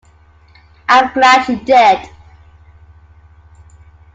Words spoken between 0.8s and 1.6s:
I'm glad you